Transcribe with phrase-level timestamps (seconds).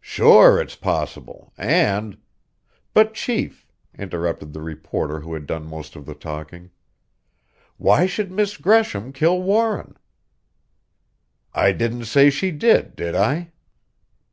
[0.00, 2.18] "Sure, it's possible, and"
[2.92, 6.72] "But, chief," interrupted the reporter who had done most of the talking,
[7.76, 9.96] "why should Miss Gresham kill Warren?"
[11.54, 13.52] "I didn't say she did, did I?"